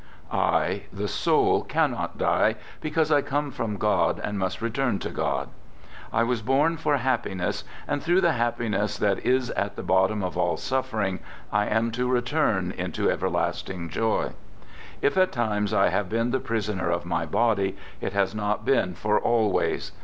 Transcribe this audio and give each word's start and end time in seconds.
I, 0.31 0.85
the 0.91 1.07
soul, 1.07 1.61
can 1.63 1.91
not 1.91 2.17
die, 2.17 2.55
because 2.79 3.11
I 3.11 3.21
come 3.21 3.51
from 3.51 3.77
God 3.77 4.19
and 4.23 4.39
must 4.39 4.59
return 4.59 4.97
to 4.97 5.11
God. 5.11 5.49
I 6.11 6.23
was 6.23 6.41
born 6.41 6.77
for 6.77 6.97
happiness, 6.97 7.63
and 7.87 8.01
through 8.01 8.21
the 8.21 8.31
happiness 8.31 8.97
that 8.97 9.23
is 9.23 9.51
at 9.51 9.75
the 9.75 9.83
bottom 9.83 10.23
of 10.23 10.35
all 10.39 10.57
suffering, 10.57 11.19
I 11.51 11.67
am 11.67 11.91
to 11.91 12.09
return 12.09 12.71
into 12.71 13.11
everlasting 13.11 13.89
joy. 13.89 14.31
If 15.03 15.17
at 15.17 15.31
times 15.31 15.71
I 15.71 15.89
have 15.89 16.09
been 16.09 16.31
the 16.31 16.39
prisoner 16.39 16.89
of 16.89 17.05
my 17.05 17.27
body, 17.27 17.77
it 17.99 18.13
has 18.13 18.33
not 18.33 18.65
been 18.65 18.95
for 18.95 19.19
always. 19.19 19.91